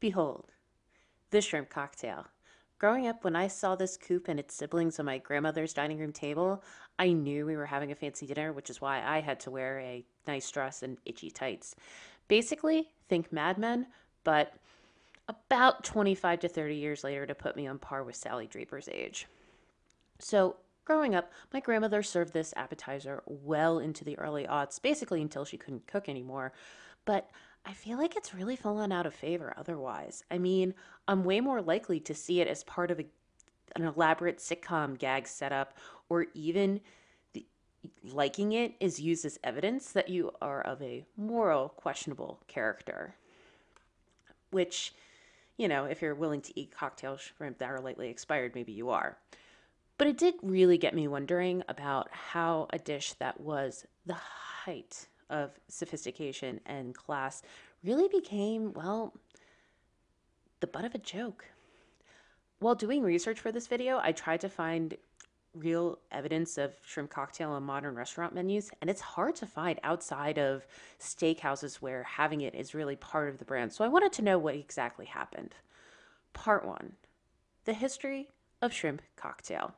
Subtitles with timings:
[0.00, 0.52] Behold,
[1.30, 2.26] the shrimp cocktail.
[2.78, 6.12] Growing up, when I saw this coupe and its siblings on my grandmother's dining room
[6.12, 6.62] table,
[6.98, 9.78] I knew we were having a fancy dinner, which is why I had to wear
[9.80, 11.74] a nice dress and itchy tights.
[12.28, 13.86] Basically, think Mad Men,
[14.24, 14.52] but
[15.28, 19.26] about 25 to 30 years later to put me on par with Sally Draper's age.
[20.18, 25.46] So, growing up, my grandmother served this appetizer well into the early aughts, basically until
[25.46, 26.52] she couldn't cook anymore.
[27.06, 27.30] But
[27.66, 30.22] I feel like it's really fallen out of favor otherwise.
[30.30, 30.72] I mean,
[31.08, 33.06] I'm way more likely to see it as part of a,
[33.74, 35.76] an elaborate sitcom gag setup
[36.08, 36.80] or even
[37.32, 37.44] the,
[38.04, 43.16] liking it is used as evidence that you are of a moral questionable character.
[44.52, 44.94] Which,
[45.56, 48.90] you know, if you're willing to eat cocktail shrimp that are lightly expired, maybe you
[48.90, 49.18] are.
[49.98, 55.08] But it did really get me wondering about how a dish that was the height
[55.30, 57.42] of sophistication and class
[57.84, 59.14] really became, well,
[60.60, 61.46] the butt of a joke.
[62.58, 64.96] While doing research for this video, I tried to find
[65.54, 70.38] real evidence of shrimp cocktail on modern restaurant menus, and it's hard to find outside
[70.38, 70.66] of
[71.00, 73.72] steakhouses where having it is really part of the brand.
[73.72, 75.54] So I wanted to know what exactly happened.
[76.32, 76.92] Part one
[77.64, 78.28] the history
[78.62, 79.74] of shrimp cocktail.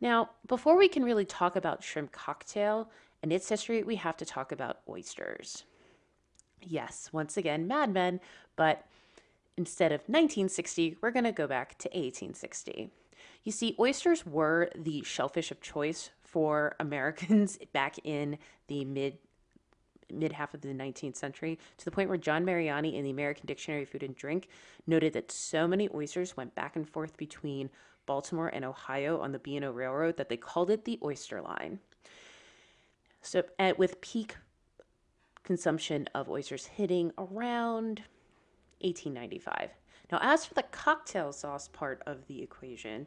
[0.00, 2.90] Now, before we can really talk about shrimp cocktail
[3.22, 5.64] and its history, we have to talk about oysters.
[6.60, 8.20] Yes, once again, Mad Men,
[8.56, 8.86] but
[9.56, 12.90] instead of 1960, we're going to go back to 1860.
[13.44, 19.18] You see, oysters were the shellfish of choice for Americans back in the mid
[20.12, 23.46] mid half of the 19th century to the point where John Mariani in the American
[23.46, 24.48] Dictionary of Food and Drink
[24.86, 27.70] noted that so many oysters went back and forth between
[28.04, 31.78] Baltimore and Ohio on the B&O Railroad that they called it the oyster line.
[33.22, 34.36] So, at, with peak
[35.44, 38.02] consumption of oysters hitting around
[38.80, 39.70] 1895.
[40.10, 43.06] Now, as for the cocktail sauce part of the equation,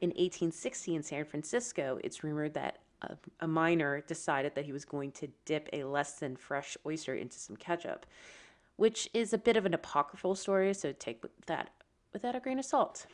[0.00, 4.84] in 1860 in San Francisco, it's rumored that a, a, miner decided that he was
[4.84, 8.06] going to dip a less than fresh oyster into some ketchup,
[8.76, 11.70] which is a bit of an apocryphal story, so take that
[12.12, 13.06] with a grain of salt.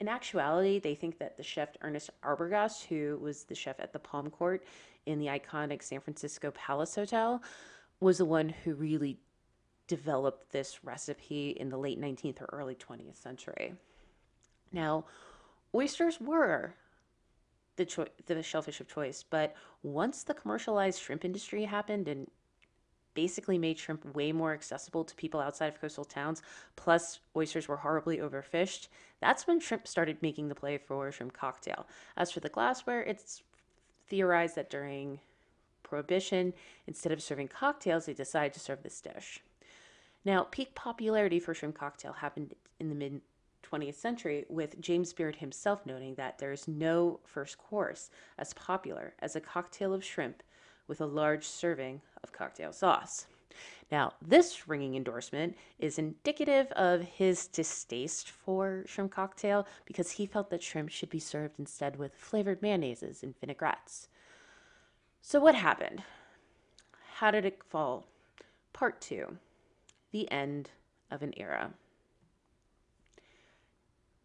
[0.00, 3.98] In actuality, they think that the chef Ernest Arbogast, who was the chef at the
[3.98, 4.64] Palm Court
[5.06, 7.42] in the iconic San Francisco Palace Hotel,
[8.00, 9.18] was the one who really
[9.88, 13.74] developed this recipe in the late 19th or early 20th century.
[14.72, 15.06] Now,
[15.74, 16.74] oysters were
[17.76, 22.30] the, cho- the shellfish of choice, but once the commercialized shrimp industry happened and
[23.18, 26.40] basically made shrimp way more accessible to people outside of coastal towns,
[26.76, 28.86] plus oysters were horribly overfished,
[29.20, 31.88] that's when shrimp started making the play for shrimp cocktail.
[32.16, 33.42] As for the glassware, it's
[34.06, 35.18] theorized that during
[35.82, 36.52] Prohibition,
[36.86, 39.40] instead of serving cocktails, they decided to serve this dish.
[40.24, 43.20] Now, peak popularity for shrimp cocktail happened in the mid
[43.68, 49.14] 20th century, with James Beard himself noting that there is no first course as popular
[49.18, 50.44] as a cocktail of shrimp
[50.88, 53.26] with a large serving of cocktail sauce.
[53.90, 60.50] Now, this ringing endorsement is indicative of his distaste for shrimp cocktail because he felt
[60.50, 64.08] that shrimp should be served instead with flavored mayonnaises and vinaigrettes.
[65.22, 66.02] So, what happened?
[67.14, 68.06] How did it fall?
[68.72, 69.38] Part two
[70.12, 70.70] The End
[71.10, 71.72] of an Era.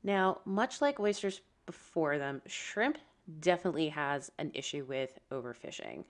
[0.03, 2.97] Now, much like oysters before them, shrimp
[3.39, 6.03] definitely has an issue with overfishing.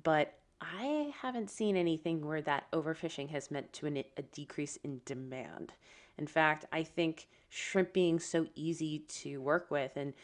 [0.00, 5.00] But I haven't seen anything where that overfishing has meant to an, a decrease in
[5.04, 5.72] demand.
[6.18, 10.14] In fact, I think shrimp being so easy to work with and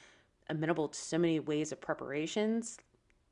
[0.48, 2.78] amenable to so many ways of preparations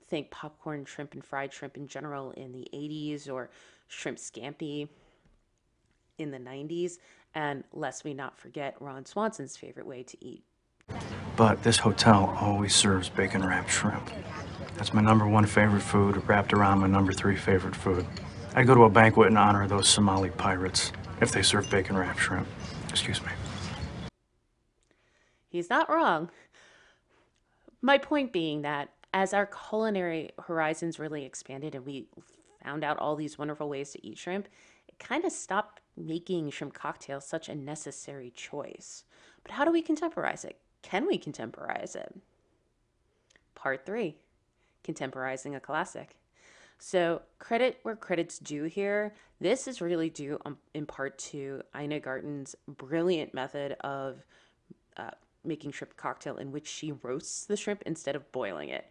[0.09, 3.51] think popcorn shrimp and fried shrimp in general in the 80s or
[3.89, 4.89] shrimp scampi
[6.19, 6.99] in the 90s.
[7.35, 10.45] And lest we not forget Ron Swanson's favorite way to eat.
[11.37, 14.11] But this hotel always serves bacon wrapped shrimp.
[14.77, 18.07] That's my number one favorite food, wrapped around my number three favorite food.
[18.55, 20.93] I'd go to a banquet in honor of those Somali pirates
[21.23, 22.47] if they serve bacon wrapped shrimp.
[22.91, 23.29] Excuse me.
[25.49, 26.31] He's not wrong.
[27.81, 32.09] My point being that as our culinary horizons really expanded and we
[32.63, 34.47] found out all these wonderful ways to eat shrimp,
[34.89, 39.05] it kind of stopped making shrimp cocktails such a necessary choice.
[39.43, 40.59] But how do we contemporize it?
[40.83, 42.15] Can we contemporize it?
[43.55, 44.17] Part three
[44.87, 46.17] contemporizing a classic.
[46.79, 49.15] So, credit where credit's due here.
[49.41, 54.23] This is really due um, in part to Ina Garten's brilliant method of
[54.97, 55.11] uh,
[55.45, 58.87] making shrimp cocktail in which she roasts the shrimp instead of boiling it.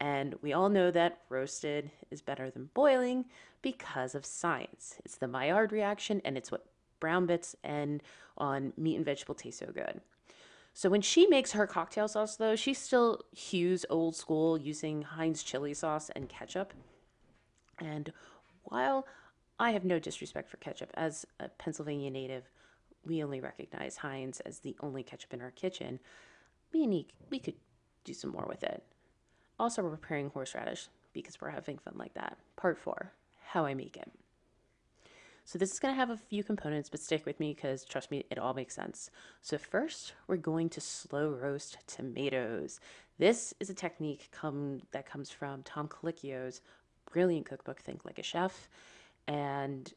[0.00, 3.26] And we all know that roasted is better than boiling
[3.62, 4.96] because of science.
[5.04, 6.66] It's the Maillard reaction, and it's what
[7.00, 8.02] brown bits and
[8.38, 10.00] on meat and vegetable taste so good.
[10.72, 15.42] So when she makes her cocktail sauce, though, she still hews old school using Heinz
[15.42, 16.72] chili sauce and ketchup.
[17.78, 18.12] And
[18.64, 19.06] while
[19.58, 22.44] I have no disrespect for ketchup, as a Pennsylvania native,
[23.04, 25.98] we only recognize Heinz as the only ketchup in our kitchen.
[26.72, 27.56] We need, we could
[28.04, 28.82] do some more with it.
[29.58, 32.38] Also, we're preparing horseradish because we're having fun like that.
[32.56, 33.12] Part four,
[33.44, 34.10] how I make it.
[35.50, 38.12] So this is going to have a few components, but stick with me because trust
[38.12, 39.10] me, it all makes sense.
[39.42, 42.78] So first, we're going to slow roast tomatoes.
[43.18, 46.60] This is a technique come that comes from Tom Colicchio's
[47.12, 48.68] brilliant cookbook, Think Like a Chef,
[49.26, 49.92] and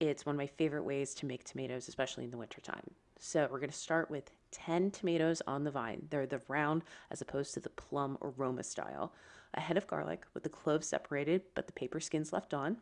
[0.00, 2.90] it's one of my favorite ways to make tomatoes, especially in the wintertime.
[3.18, 6.06] So we're going to start with 10 tomatoes on the vine.
[6.08, 9.12] They're the round as opposed to the plum or Roma style.
[9.52, 12.78] A head of garlic with the cloves separated but the paper skins left on.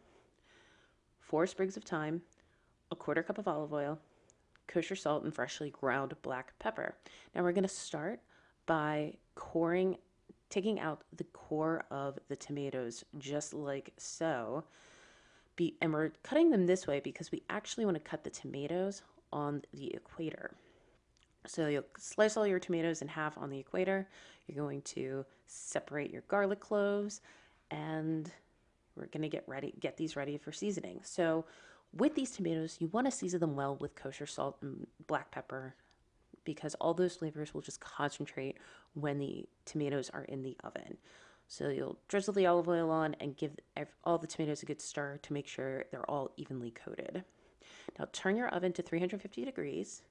[1.31, 2.23] Four sprigs of thyme,
[2.91, 4.01] a quarter cup of olive oil,
[4.67, 6.97] kosher salt, and freshly ground black pepper.
[7.33, 8.19] Now we're going to start
[8.67, 9.99] by coring,
[10.49, 14.65] taking out the core of the tomatoes just like so.
[15.55, 19.03] Be, and we're cutting them this way because we actually want to cut the tomatoes
[19.33, 20.51] on the equator.
[21.47, 24.09] So you'll slice all your tomatoes in half on the equator.
[24.49, 27.21] You're going to separate your garlic cloves
[27.71, 28.33] and
[29.01, 31.01] we're going to get ready get these ready for seasoning.
[31.03, 31.47] So
[31.97, 35.75] with these tomatoes, you want to season them well with kosher salt and black pepper
[36.45, 38.59] because all those flavors will just concentrate
[38.95, 40.97] when the tomatoes are in the oven.
[41.49, 43.57] So you'll drizzle the olive oil on and give
[44.05, 47.25] all the tomatoes a good stir to make sure they're all evenly coated.
[47.99, 50.03] Now turn your oven to 350 degrees,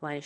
[0.00, 0.22] line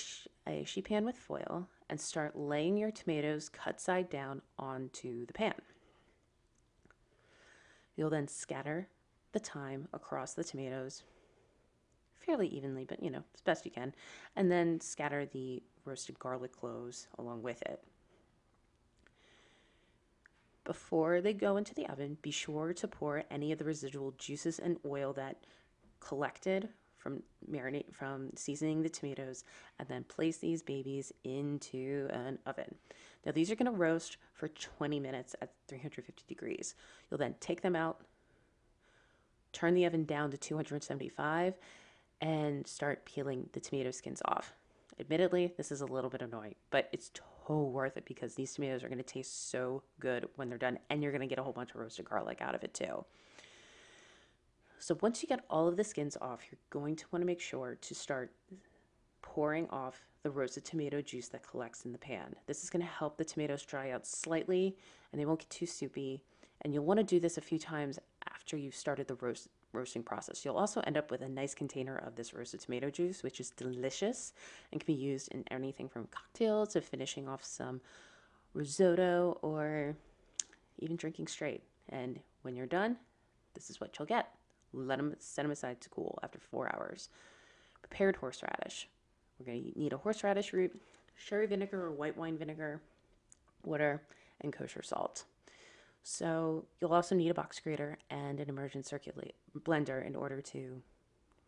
[0.46, 5.34] a sheet pan with foil, and start laying your tomatoes cut side down onto the
[5.34, 5.54] pan.
[7.96, 8.88] You'll then scatter
[9.32, 11.02] the thyme across the tomatoes
[12.24, 13.94] fairly evenly, but you know, as best you can,
[14.36, 17.82] and then scatter the roasted garlic cloves along with it.
[20.64, 24.58] Before they go into the oven, be sure to pour any of the residual juices
[24.58, 25.44] and oil that
[26.00, 26.70] collected
[27.04, 29.44] from marinate from seasoning the tomatoes
[29.78, 32.74] and then place these babies into an oven.
[33.26, 36.74] Now these are going to roast for 20 minutes at 350 degrees.
[37.10, 38.00] You'll then take them out,
[39.52, 41.54] turn the oven down to 275
[42.22, 44.54] and start peeling the tomato skins off.
[44.98, 48.82] Admittedly, this is a little bit annoying, but it's totally worth it because these tomatoes
[48.82, 51.42] are going to taste so good when they're done and you're going to get a
[51.42, 53.04] whole bunch of roasted garlic out of it too.
[54.78, 57.40] So once you get all of the skins off, you're going to want to make
[57.40, 58.32] sure to start
[59.22, 62.34] pouring off the roasted tomato juice that collects in the pan.
[62.46, 64.76] This is going to help the tomatoes dry out slightly
[65.12, 66.22] and they won't get too soupy.
[66.62, 67.98] And you'll want to do this a few times
[68.30, 70.44] after you've started the roast roasting process.
[70.44, 73.50] You'll also end up with a nice container of this roasted tomato juice, which is
[73.50, 74.32] delicious
[74.70, 77.80] and can be used in anything from cocktails to finishing off some
[78.54, 79.96] risotto or
[80.78, 81.62] even drinking straight.
[81.88, 82.96] And when you're done,
[83.54, 84.28] this is what you'll get.
[84.74, 87.08] Let them set them aside to cool after four hours.
[87.80, 88.88] Prepared horseradish.
[89.38, 90.80] We're going to need a horseradish root,
[91.16, 92.80] sherry vinegar or white wine vinegar,
[93.64, 94.02] water,
[94.40, 95.24] and kosher salt.
[96.02, 100.82] So you'll also need a box grater and an immersion circulate blender in order to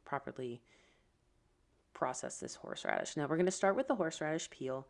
[0.05, 0.63] properly
[1.93, 3.17] process this horseradish.
[3.17, 4.87] Now we're going to start with the horseradish peel.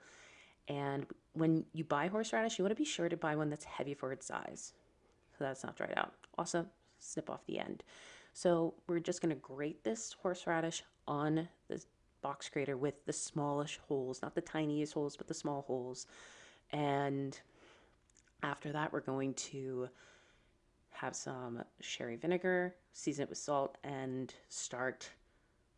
[0.69, 3.95] And when you buy horseradish, you want to be sure to buy one that's heavy
[3.95, 4.73] for its size.
[5.39, 6.15] So that's not dried out.
[6.39, 6.67] Also,
[6.99, 7.83] snip off the end.
[8.37, 11.83] So we're just to grate this horseradish on the
[12.21, 16.07] box grater with the smallish holes, not the tiniest holes, but the small holes.
[16.71, 17.41] And
[18.43, 19.89] after that, we're going to
[20.91, 25.09] have some sherry vinegar, season it with salt, and start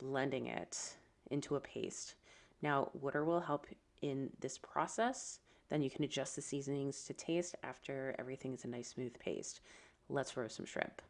[0.00, 0.96] blending it
[1.30, 2.16] into a paste.
[2.60, 3.68] Now, water will help
[4.02, 5.38] in this process.
[5.68, 9.60] Then you can adjust the seasonings to taste after everything is a nice smooth paste.
[10.08, 11.00] Let's roast some shrimp.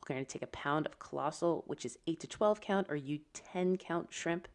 [0.00, 2.96] We're going to take a pound of colossal, which is 8 to 12 count or
[2.96, 4.48] you 10 count shrimp,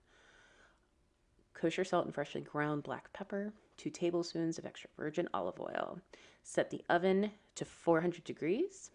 [1.53, 5.99] kosher salt and freshly ground black pepper, 2 tablespoons of extra virgin olive oil.
[6.43, 8.91] Set the oven to 400 degrees.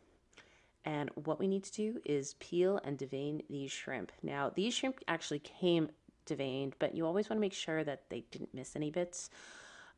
[0.84, 4.12] And what we need to do is peel and devein these shrimp.
[4.22, 5.90] Now, these shrimp actually came
[6.26, 9.30] deveined, but you always want to make sure that they didn't miss any bits.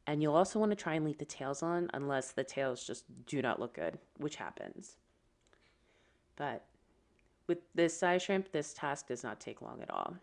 [0.07, 3.05] And you'll also want to try and leave the tails on unless the tails just
[3.27, 4.97] do not look good, which happens.
[6.37, 6.65] But
[7.47, 10.17] with this size shrimp, this task does not take long at all.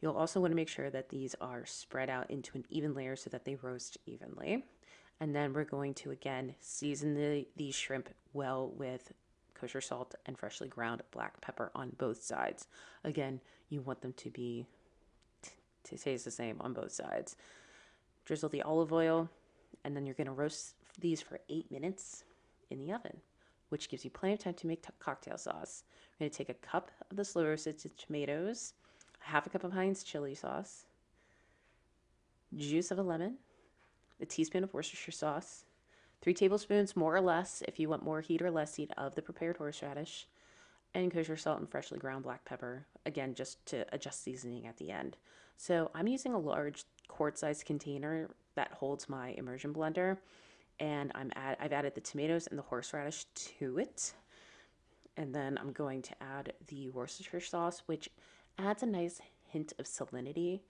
[0.00, 3.14] You'll also want to make sure that these are spread out into an even layer
[3.14, 4.64] so that they roast evenly.
[5.20, 9.12] And then we're going to again season the, these shrimp well with
[9.54, 12.66] kosher salt and freshly ground black pepper on both sides.
[13.04, 14.66] Again, you want them to be
[15.84, 17.36] to taste the same on both sides.
[18.24, 19.28] Drizzle the olive oil,
[19.84, 22.24] and then you're going to roast these for eight minutes
[22.70, 23.18] in the oven,
[23.72, 25.84] which gives you plenty of time to make cocktail sauce.
[26.12, 28.74] We're going to take a cup of the slow roasted tomatoes,
[29.20, 30.84] half a cup of Heinz chili sauce,
[32.54, 33.38] juice of a lemon,
[34.20, 35.64] a teaspoon of Worcestershire sauce,
[36.20, 39.22] three tablespoons more or less if you want more heat or less heat of the
[39.22, 40.26] prepared horseradish,
[40.94, 44.90] and kosher salt and freshly ground black pepper, again, just to adjust seasoning at the
[44.90, 45.16] end.
[45.56, 50.18] So I'm using a large quart-sized container that holds my immersion blender,
[50.80, 53.24] and I'm add, I've added the tomatoes and the horseradish
[53.58, 54.12] to it.
[55.16, 58.08] And then I'm going to add the Worcestershire sauce, which
[58.58, 60.60] adds a nice hint of salinity,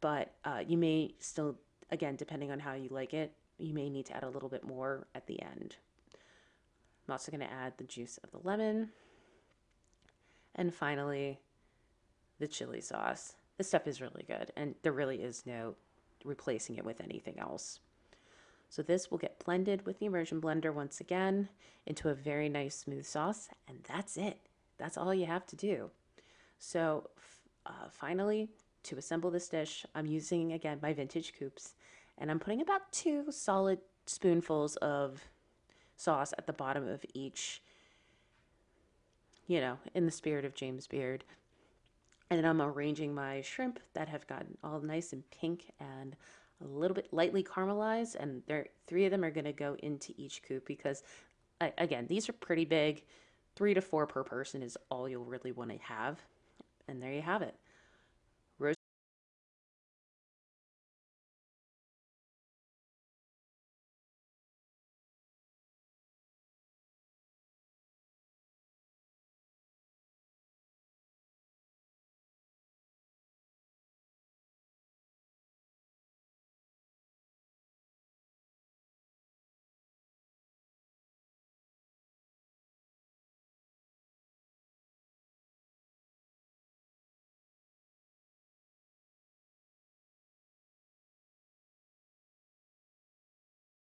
[0.00, 1.56] but uh, you may still,
[1.90, 4.64] again, depending on how you like it, you may need to add a little bit
[4.64, 5.76] more at the end.
[7.06, 8.90] I'm also going to add the juice of the lemon.
[10.56, 11.38] And finally,
[12.40, 13.34] the chili sauce.
[13.58, 15.76] This stuff is really good, and there really is no
[16.24, 17.78] replacing it with anything else.
[18.70, 21.48] So this will get blended with the immersion blender once again
[21.86, 24.38] into a very nice smooth sauce, and that's it.
[24.78, 25.90] That's all you have to do.
[26.60, 27.10] So
[27.66, 28.48] uh, finally,
[28.84, 31.74] to assemble this dish, I'm using again my vintage coupes,
[32.16, 35.24] and I'm putting about two solid spoonfuls of
[35.96, 37.60] sauce at the bottom of each,
[39.48, 41.24] you know, in the spirit of James Beard.
[42.30, 46.14] And then I'm arranging my shrimp that have gotten all nice and pink and
[46.62, 48.16] a little bit lightly caramelized.
[48.16, 51.02] And there, three of them are going to go into each coupe because,
[51.78, 53.04] again, these are pretty big.
[53.56, 56.20] Three to four per person is all you'll really want to have.
[56.88, 57.54] And there you have it.